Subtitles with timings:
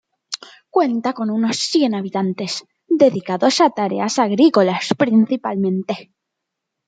[0.71, 6.11] Cuenta con unos cien habitantes dedicados a tareas agrícolas principalmente.